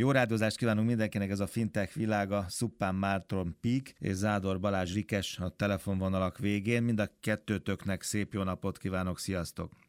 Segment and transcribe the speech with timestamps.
[0.00, 5.38] Jó rádozást kívánunk mindenkinek, ez a fintech világa, Szuppán Márton Pík és Zádor Balázs Rikes
[5.38, 6.82] a telefonvonalak végén.
[6.82, 9.85] Mind a kettőtöknek szép jó napot kívánok, sziasztok!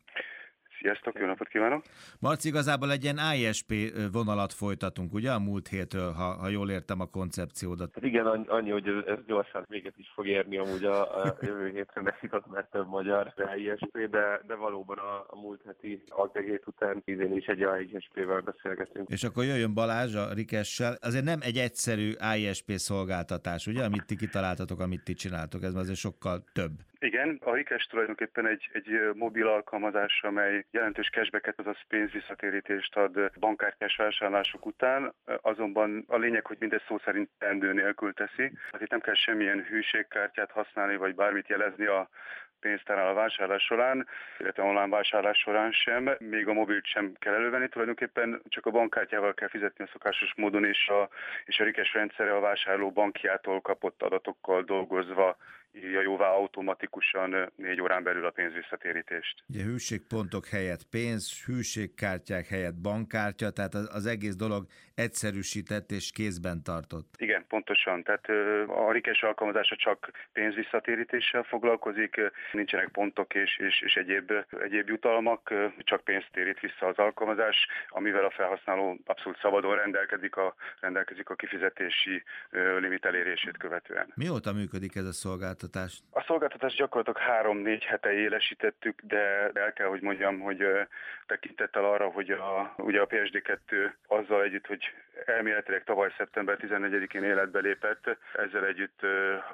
[0.87, 1.83] Sziasztok, jó napot kívánok!
[2.19, 3.73] Marci, igazából egy ilyen ISP
[4.11, 7.91] vonalat folytatunk, ugye a múlt hétről, ha, ha jól értem a koncepciódat.
[7.93, 12.01] Hát igen, annyi, hogy ez, gyorsan véget is fog érni amúgy a, a jövő hétre
[12.51, 17.45] mert több magyar ISP, de, de valóban a, a múlt heti agregét után idén is
[17.45, 19.09] egy ISP-vel beszélgetünk.
[19.09, 20.97] És akkor jöjjön Balázs a Rikessel.
[21.01, 25.97] Azért nem egy egyszerű ISP szolgáltatás, ugye, amit ti kitaláltatok, amit ti csináltok, ez azért
[25.97, 26.71] sokkal több.
[26.99, 33.95] Igen, a Rikes tulajdonképpen egy, egy mobil alkalmazás, amely jelentős cashbacket, azaz pénzvisszatérítést ad bankkártyás
[33.95, 38.51] vásárlások után, azonban a lényeg, hogy mindez szó szerint endő nélkül teszi.
[38.71, 42.09] Hát itt nem kell semmilyen hűségkártyát használni, vagy bármit jelezni a
[42.59, 44.07] pénztárnál a vásárlás során,
[44.39, 49.33] illetve online vásárlás során sem, még a mobilt sem kell elővenni, tulajdonképpen csak a bankkártyával
[49.33, 51.09] kell fizetni a szokásos módon, és a,
[51.45, 55.37] és a rikes rendszere a vásárló bankjától kapott adatokkal dolgozva
[55.83, 59.43] írja jóvá automatikusan négy órán belül a pénzvisszatérítést.
[59.47, 64.65] Ugye hűségpontok helyett pénz, hűségkártyák helyett bankkártya, tehát az, az egész dolog
[64.95, 67.13] egyszerűsített és kézben tartott.
[67.17, 68.03] Igen, pontosan.
[68.03, 68.29] Tehát
[68.67, 72.21] a Rikes alkalmazása csak pénzvisszatérítéssel foglalkozik,
[72.51, 74.31] nincsenek pontok és, és, és egyéb,
[74.61, 80.55] egyéb jutalmak, csak pénzt térít vissza az alkalmazás, amivel a felhasználó abszolút szabadon rendelkezik a,
[80.79, 82.23] rendelkezik a kifizetési
[82.79, 84.11] limit elérését követően.
[84.15, 85.66] Mióta működik ez a szolgáltatás?
[85.67, 86.03] Szolgáltatást?
[86.11, 90.65] A szolgáltatást gyakorlatilag három-négy hete élesítettük, de el kell, hogy mondjam, hogy
[91.25, 94.83] tekintettel arra, hogy a, ugye a PSD2 azzal együtt, hogy
[95.25, 99.01] elméletileg tavaly szeptember 14-én életbe lépett, ezzel együtt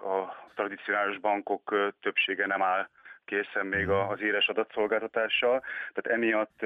[0.04, 2.90] a tradicionális bankok többsége nem áll
[3.26, 5.64] készen még az éles adatszolgáltatással.
[5.94, 6.62] Tehát emiatt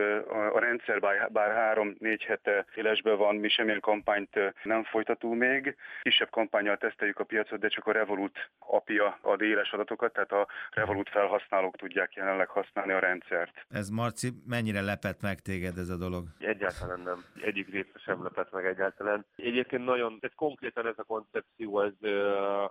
[0.53, 0.99] a rendszer
[1.31, 5.75] bár, három-négy hete élesben van, mi semmilyen kampányt nem folytatunk még.
[6.01, 10.47] Kisebb kampányjal teszteljük a piacot, de csak a Revolut apja ad éles adatokat, tehát a
[10.71, 13.65] Revolut felhasználók tudják jelenleg használni a rendszert.
[13.69, 16.23] Ez Marci, mennyire lepett meg téged ez a dolog?
[16.39, 17.25] Egyáltalán nem.
[17.41, 19.25] Egyik része sem lepett meg egyáltalán.
[19.35, 22.11] Egyébként nagyon, tehát konkrétan ez a koncepció, ez uh,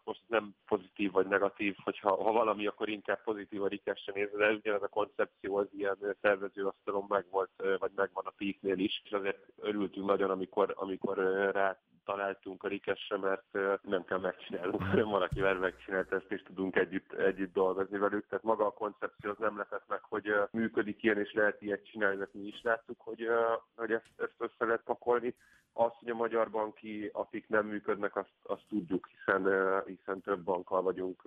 [0.05, 4.53] most nem pozitív vagy negatív, hogyha ha valami, akkor inkább pozitív a rikessen nézve, de
[4.53, 9.47] ugyanez a koncepció az ilyen szervezőasztalon meg volt, vagy megvan a Peaknél is, és azért
[9.57, 11.19] örültünk nagyon, amikor, amikor
[11.53, 17.13] rá találtunk a rikesre, mert nem kell megcsinálnunk, hanem valakivel megcsinált ezt, és tudunk együtt,
[17.13, 18.27] együtt dolgozni velük.
[18.29, 22.17] Tehát maga a koncepció az nem lepett meg, hogy működik ilyen, és lehet ilyet csinálni,
[22.17, 23.29] mert mi is láttuk, hogy,
[23.77, 25.35] hogy ezt, ezt össze lehet pakolni.
[25.73, 29.43] Azt, hogy a magyar banki, akik nem működnek, azt, azt tudjuk, hiszen,
[29.87, 31.23] hiszen több bankkal vagyunk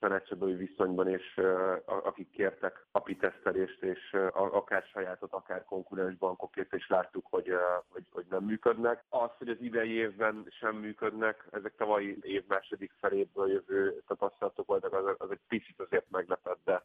[0.00, 1.40] tanácsadói viszonyban, és
[1.84, 7.54] akik kértek API tesztelést, és akár sajátot, akár konkurens bankokért, és láttuk, hogy,
[7.88, 9.04] hogy, hogy nem működnek.
[9.08, 14.92] Az, hogy az idei évben sem működnek, ezek tavalyi év második feléből jövő tapasztalatok voltak,
[14.92, 16.82] az, az egy picit azért meglepett, de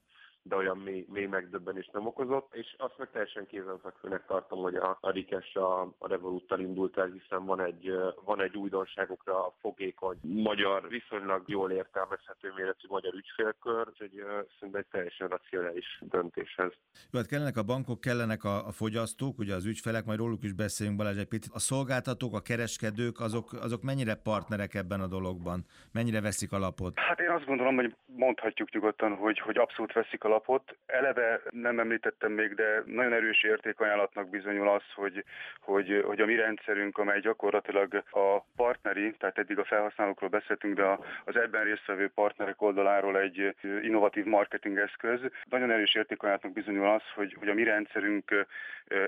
[0.47, 4.97] de olyan mély, mély megdöbbenést nem okozott, és azt meg teljesen kézenfekvőnek tartom, hogy a,
[5.01, 7.91] a Rikes a, a Revoluttal indult el, hiszen van egy,
[8.25, 14.23] van egy újdonságokra fogékony magyar, viszonylag jól értelmezhető méretű magyar ügyfélkör, egy,
[14.59, 16.73] szerintem egy teljesen racionális döntéshez.
[17.11, 20.53] Jó, hát kellenek a bankok, kellenek a, a fogyasztók, ugye az ügyfelek, majd róluk is
[20.53, 21.53] beszéljünk Balázs egy picit.
[21.53, 25.65] A szolgáltatók, a kereskedők, azok, azok mennyire partnerek ebben a dologban?
[25.91, 26.99] Mennyire veszik a lapot?
[26.99, 30.77] Hát én azt gondolom, hogy mondhatjuk nyugodtan, hogy, hogy abszolút veszik a alapot.
[30.85, 35.23] Eleve nem említettem még, de nagyon erős értékajánlatnak bizonyul az, hogy,
[35.59, 40.99] hogy, hogy a mi rendszerünk, amely gyakorlatilag a partneri, tehát eddig a felhasználókról beszéltünk, de
[41.25, 45.19] az ebben résztvevő partnerek oldaláról egy innovatív marketing eszköz.
[45.49, 48.45] Nagyon erős értékajánlatnak bizonyul az, hogy, hogy a mi rendszerünk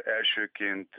[0.04, 0.96] elsőként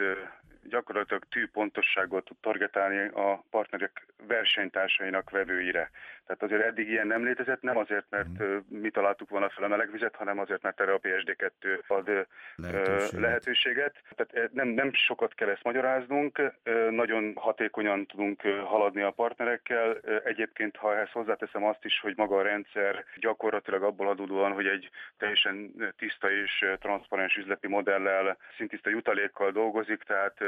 [0.69, 5.91] gyakorlatilag tűpontossággal tud targetálni a partnerek versenytársainak vevőire.
[6.29, 8.56] Tehát azért eddig ilyen nem létezett, nem azért, mert mhm.
[8.69, 12.27] mi találtuk volna fel a melegvizet, hanem azért, mert erre a PSD2 ad
[12.57, 13.21] lehetőséget.
[13.21, 13.95] lehetőséget.
[14.17, 16.43] Tehát nem, nem sokat kell ezt magyaráznunk,
[16.91, 19.97] nagyon hatékonyan tudunk haladni a partnerekkel.
[20.25, 24.91] Egyébként, ha ehhez hozzáteszem azt is, hogy maga a rendszer gyakorlatilag abból adódóan, hogy egy
[25.19, 30.45] teljesen tiszta és transzparens üzleti modellel, szintiszta jutalékkal dolgozik, tehát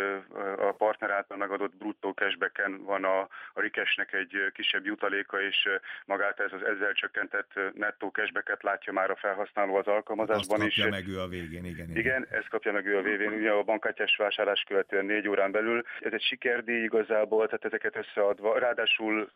[0.58, 3.20] a partner által megadott bruttó cashbacken van a,
[3.52, 5.68] a Rikesnek egy kisebb jutaléka, és
[6.04, 10.74] magát ez az ezzel csökkentett nettó cashbacket látja már a felhasználó az alkalmazásban is.
[10.74, 11.88] kapja meg ő a végén, igen.
[11.88, 15.50] Igen, igen ezt kapja meg ő a végén, ugye a bankkártyás vásárlás követően négy órán
[15.50, 15.82] belül.
[16.00, 18.58] Ez egy sikerdíj igazából, tehát ezeket összeadva.
[18.58, 19.30] Ráadásul,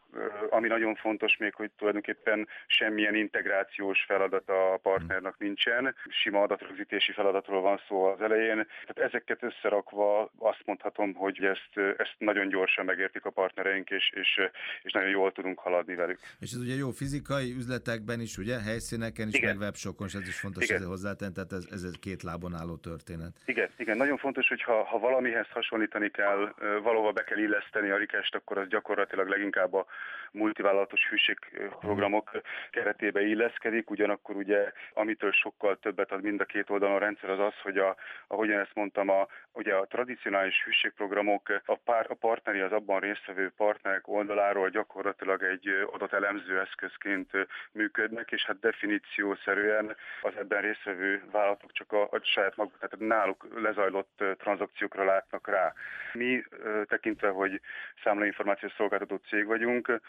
[0.51, 5.95] ami nagyon fontos még, hogy tulajdonképpen semmilyen integrációs feladat a partnernak nincsen.
[6.09, 8.67] Sima adatrögzítési feladatról van szó az elején.
[8.87, 14.11] Tehát ezeket összerakva azt azt mondhatom, hogy ezt, ezt nagyon gyorsan megértik a partnereink, és,
[14.15, 14.41] és,
[14.83, 16.19] és nagyon jól tudunk haladni velük.
[16.41, 19.49] És ez ugye jó fizikai üzletekben is, ugye, helyszíneken is, igen.
[19.49, 20.85] meg webshopon, és ez is fontos igen.
[20.85, 23.33] hozzátenni, tehát ez, ez egy két lábon álló történet.
[23.47, 27.97] Igen, igen, nagyon fontos, hogy ha, ha valamihez hasonlítani kell, valahova be kell illeszteni a
[27.97, 29.87] rikest, akkor az gyakorlatilag leginkább a
[30.35, 32.31] multivállalatos hűségprogramok
[32.71, 37.39] keretébe illeszkedik, ugyanakkor ugye amitől sokkal többet ad mind a két oldalon a rendszer az
[37.39, 37.97] az, hogy a,
[38.27, 43.53] ahogyan ezt mondtam, a, ugye a tradicionális hűségprogramok a, pár, a partneri, az abban résztvevő
[43.57, 47.31] partnerek oldaláról gyakorlatilag egy adott eszközként
[47.73, 53.47] működnek, és hát definíciószerűen az ebben résztvevő vállalatok csak a, a saját maguk, tehát náluk
[53.55, 55.73] lezajlott tranzakciókra látnak rá.
[56.13, 56.45] Mi
[56.85, 57.61] tekintve, hogy
[58.03, 60.01] számlainformációs szolgáltató cég vagyunk,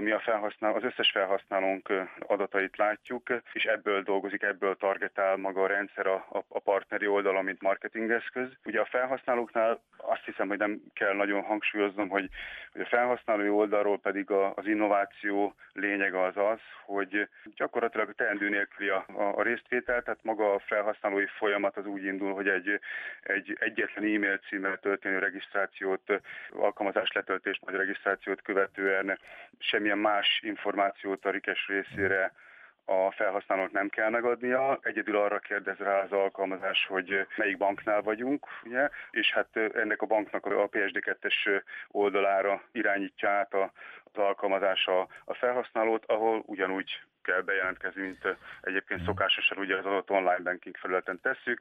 [0.00, 5.66] mi a felhasználó, az összes felhasználónk adatait látjuk, és ebből dolgozik, ebből targetál maga a
[5.66, 8.48] rendszer a, a, a partneri oldalon, mint marketingeszköz.
[8.64, 12.28] Ugye a felhasználóknál azt hiszem, hogy nem kell nagyon hangsúlyoznom, hogy,
[12.72, 18.88] hogy a felhasználói oldalról pedig a, az innováció lényege az az, hogy gyakorlatilag teendő nélküli
[18.88, 22.80] a, a, a résztvétel, tehát maga a felhasználói folyamat az úgy indul, hogy egy,
[23.22, 26.20] egy egyetlen e-mail címmel történő regisztrációt,
[26.50, 29.18] alkalmazás letöltés majd regisztrációt követően
[29.58, 32.32] semmilyen más információt a rikes részére
[32.90, 38.46] a felhasználónak nem kell megadnia, egyedül arra kérdez rá az alkalmazás, hogy melyik banknál vagyunk,
[38.64, 43.72] ugye, és hát ennek a banknak a PSD2-es oldalára irányítja át a,
[44.04, 50.42] az alkalmazása a felhasználót, ahol ugyanúgy kell bejelentkezni, mint egyébként szokásosan ugye az adott online
[50.42, 51.58] banking felületen tesszük,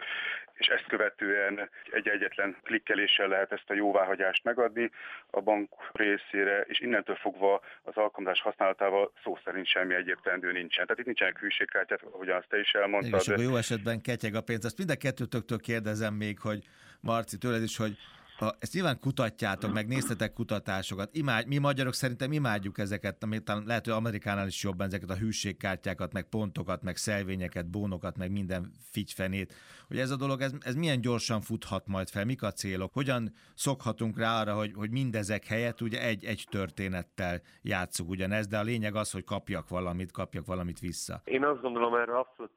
[0.54, 4.92] és ezt követően egy egyetlen klikkeléssel lehet ezt a jóváhagyást megadni
[5.30, 10.86] a bank részére, és innentől fogva az alkalmazás használatával szó szerint semmi egyéb teendő nincsen.
[10.86, 13.20] Tehát itt nincsenek hűségkártyák, ahogyan azt te is elmondtad.
[13.20, 14.66] És jó esetben ketyeg a pénz.
[14.66, 16.60] Ezt mind a kettőtöktől kérdezem még, hogy
[17.00, 17.98] Marci, tőled is, hogy
[18.40, 23.64] ha ezt nyilván kutatjátok, meg néztetek kutatásokat, imád, mi magyarok szerintem imádjuk ezeket, amit talán
[23.66, 28.74] lehet, hogy Amerikánál is jobban ezeket a hűségkártyákat, meg pontokat, meg szelvényeket, bónokat, meg minden
[28.92, 29.54] figyfenét,
[29.88, 33.34] hogy ez a dolog, ez, ez milyen gyorsan futhat majd fel, mik a célok, hogyan
[33.56, 38.64] szokhatunk rá arra, hogy, hogy mindezek helyett ugye egy, egy történettel játszunk ugyanez, de a
[38.64, 41.22] lényeg az, hogy kapjak valamit, kapjak valamit vissza.
[41.24, 42.52] Én azt gondolom erre abszolút,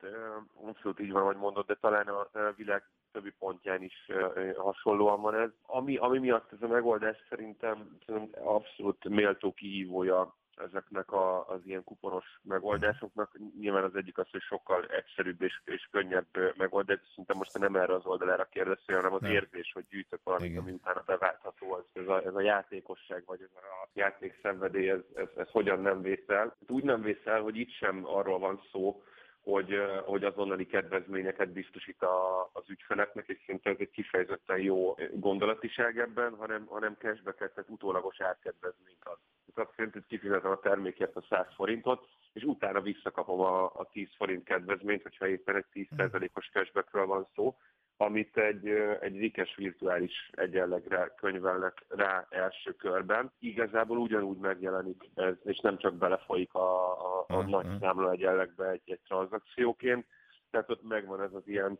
[0.66, 2.82] abszolút így van, hogy mondod, de talán a világ
[3.12, 4.10] többi pontján is
[4.56, 5.50] hasonlóan van ez.
[5.66, 11.84] Ami, ami miatt ez a megoldás szerintem, szerintem abszolút méltó kihívója ezeknek a, az ilyen
[11.84, 13.30] kuponos megoldásoknak.
[13.58, 16.98] Nyilván az egyik az, hogy sokkal egyszerűbb és, és könnyebb megoldás.
[17.08, 19.30] Szerintem most nem erre az oldalára kérdeztél, hanem az nem.
[19.32, 20.62] érzés, hogy gyűjtök valamit, Igen.
[20.62, 21.72] ami utána beváltható.
[21.72, 25.80] Az, ez, a, ez a játékosság, vagy ez a játék szenvedély, ez, ez, ez hogyan
[25.80, 26.56] nem vészel.
[26.68, 29.02] Úgy nem vészel, hogy itt sem arról van szó,
[29.42, 29.74] hogy,
[30.04, 36.34] hogy azonnali kedvezményeket biztosít a, az ügyfeleknek, és szerintem ez egy kifejezetten jó gondolatiság ebben,
[36.34, 39.18] hanem, hanem cashbacket, tehát utólagos árkedvezményt ad.
[39.54, 43.88] Tehát azt jelenti, hogy kifizetem a termékért a 100 forintot, és utána visszakapom a, a
[43.92, 47.56] 10 forint kedvezményt, hogyha éppen egy 10%-os cashbackről van szó,
[48.04, 48.68] amit egy,
[49.00, 53.32] egy rikes virtuális egyenlegre könyvelnek rá első körben.
[53.38, 58.80] Igazából ugyanúgy megjelenik ez, és nem csak belefolyik a, a, a nagy számla egyenlegbe egy,
[58.84, 60.06] egy tranzakcióként,
[60.52, 61.78] tehát ott megvan ez az ilyen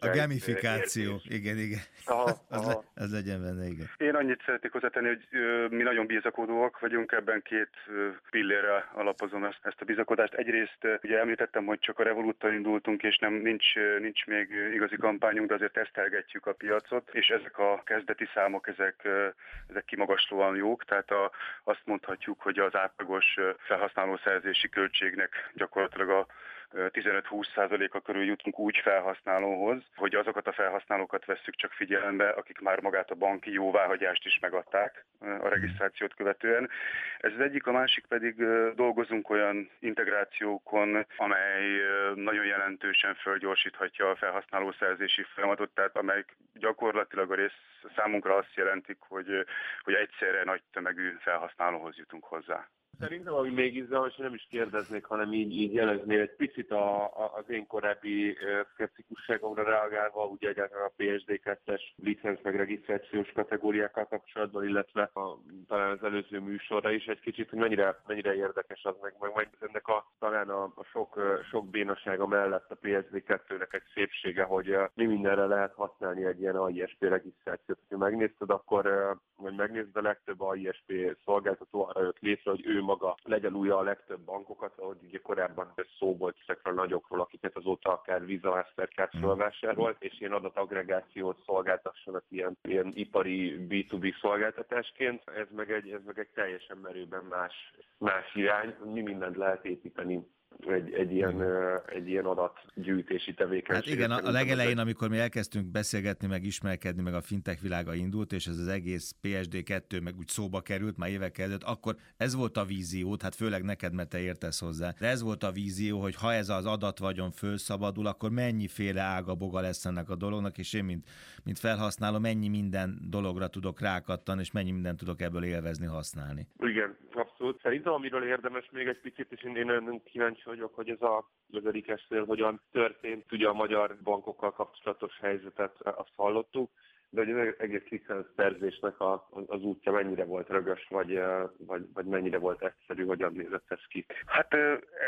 [0.00, 1.38] A gamifikáció, érzés.
[1.38, 1.78] igen, igen.
[2.04, 2.84] Aha, az, aha.
[2.94, 3.86] Le, az legyen benne, igen.
[3.96, 9.44] Én annyit szeretnék hozzátenni, hogy ö, mi nagyon bizakodóak vagyunk, ebben két ö, pillére alapozom
[9.44, 10.34] ezt, ezt a bizakodást.
[10.34, 14.96] Egyrészt ö, ugye említettem, hogy csak a Revoluttal indultunk, és nem nincs, nincs még igazi
[14.96, 19.26] kampányunk, de azért tesztelgetjük a piacot, és ezek a kezdeti számok, ezek, ö,
[19.68, 21.30] ezek kimagaslóan jók, tehát a,
[21.64, 26.26] azt mondhatjuk, hogy az átlagos felhasználószerzési költségnek gyakorlatilag a
[26.74, 33.10] 15-20%-a körül jutunk úgy felhasználóhoz, hogy azokat a felhasználókat vesszük csak figyelembe, akik már magát
[33.10, 36.70] a banki jóváhagyást is megadták a regisztrációt követően.
[37.18, 38.34] Ez az egyik, a másik pedig
[38.74, 41.80] dolgozunk olyan integrációkon, amely
[42.14, 47.58] nagyon jelentősen fölgyorsíthatja a felhasználószerzési folyamatot, tehát amely gyakorlatilag a rész
[47.96, 49.46] számunkra azt jelentik, hogy,
[49.80, 52.68] hogy egyszerre nagy tömegű felhasználóhoz jutunk hozzá.
[53.00, 57.32] Szerintem, ami még izgalmas, nem is kérdeznék, hanem így, így jelezné egy picit a, a,
[57.36, 58.36] az én korábbi
[58.72, 66.04] szkeptikusságomra reagálva, ugye egyáltalán a PSD2-es licenc meg regisztrációs kategóriákkal kapcsolatban, illetve a, talán az
[66.04, 70.12] előző műsorra is egy kicsit, hogy mennyire, mennyire érdekes az, meg, meg, meg ennek a,
[70.18, 75.74] talán a, a sok, sok bénasága mellett a PSD2-nek egy szépsége, hogy mi mindenre lehet
[75.74, 77.78] használni egy ilyen AISP regisztrációt.
[77.90, 80.92] Ha megnézted, akkor, vagy megnézed a legtöbb AISP
[81.24, 86.16] szolgáltató arra jött létre, hogy ő maga legyalulja a legtöbb bankokat, ahogy ugye korábban szó
[86.16, 89.20] volt ezekről a nagyokról, akiket azóta akár Visa Mastercard hmm.
[89.20, 95.22] felvásárolt, és ilyen adatagregációt szolgáltassanak ilyen, ilyen ipari B2B szolgáltatásként.
[95.34, 97.54] Ez meg egy, ez meg egy teljesen merőben más,
[97.98, 98.74] más irány.
[98.84, 100.26] Mi mindent lehet építeni
[100.66, 101.42] egy, egy, ilyen,
[101.86, 103.84] egy ilyen adatgyűjtési tevékenység.
[103.84, 108.32] Hát igen, a, legelején, amikor mi elkezdtünk beszélgetni, meg ismerkedni, meg a fintech világa indult,
[108.32, 112.56] és ez az egész PSD2 meg úgy szóba került már évek előtt, akkor ez volt
[112.56, 114.92] a vízió, hát főleg neked, mert te értesz hozzá.
[115.00, 116.68] De ez volt a vízió, hogy ha ez az
[117.00, 121.08] vagyon fölszabadul, akkor mennyiféle ága boga lesz ennek a dolognak, és én, mint,
[121.44, 126.48] mint felhasználó, mennyi minden dologra tudok rákattan, és mennyi mindent tudok ebből élvezni, használni.
[126.58, 127.60] Igen, abszolút.
[127.62, 132.24] Szerintem, amiről érdemes még egy picit, és én, én kíváncsi vagyok, hogy ez a lövedékesnél
[132.24, 133.32] hogyan történt.
[133.32, 136.70] Ugye a magyar bankokkal kapcsolatos helyzetet azt hallottuk,
[137.10, 141.22] de hogy az egész licenszszerzésnek a, az útja mennyire volt rögös, vagy,
[141.58, 144.06] vagy, vagy mennyire volt egyszerű, hogyan nézett ez ki?
[144.26, 144.54] Hát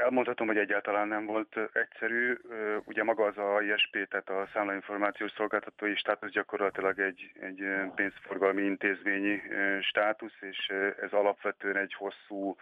[0.03, 2.39] elmondhatom, hogy egyáltalán nem volt egyszerű.
[2.85, 7.63] Ugye maga az a ISP, tehát a számlainformációs szolgáltatói státusz gyakorlatilag egy, egy
[7.95, 9.43] pénzforgalmi intézményi
[9.81, 12.57] státusz, és ez alapvetően egy hosszú,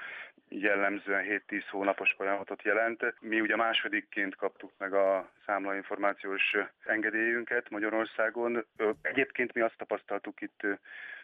[0.48, 3.14] jellemzően 7-10 hónapos folyamatot jelent.
[3.20, 8.66] Mi ugye másodikként kaptuk meg a számlainformációs engedélyünket Magyarországon.
[9.02, 10.60] Egyéb Egyébként mi azt tapasztaltuk itt,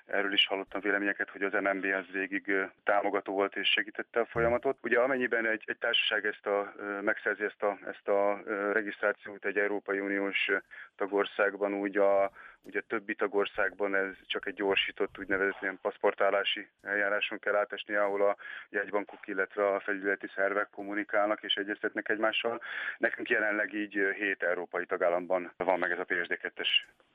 [0.07, 4.79] erről is hallottam véleményeket, hogy az MNB az végig támogató volt és segítette a folyamatot.
[4.83, 8.43] Ugye amennyiben egy, egy társaság ezt a, megszerzi ezt a, ezt a
[8.73, 10.51] regisztrációt egy Európai Uniós
[10.97, 12.31] tagországban, úgy a,
[12.65, 18.37] ugye többi tagországban ez csak egy gyorsított úgynevezett ilyen paszportálási eljáráson kell átesni, ahol a
[18.71, 22.61] jegybankok, illetve a felügyeleti szervek kommunikálnak és egyeztetnek egymással.
[22.99, 26.69] Nekünk jelenleg így hét európai tagállamban van meg ez a PSD2-es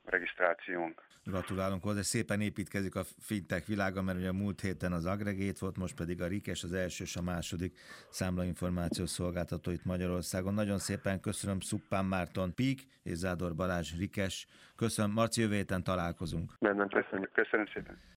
[0.05, 1.01] regisztrációnk.
[1.23, 5.77] Gratulálunk hozzá, szépen építkezik a fintech világa, mert ugye a múlt héten az Aggregate volt,
[5.77, 7.77] most pedig a Rikes az első és a második
[8.09, 10.53] számlainformációs szolgáltató itt Magyarországon.
[10.53, 14.47] Nagyon szépen köszönöm Szuppán Márton Pík és Zádor Balázs Rikes.
[14.75, 16.53] Köszönöm, Marci, jövő héten találkozunk.
[16.59, 17.31] Nem, köszönjük.
[17.31, 17.99] Köszönöm szépen.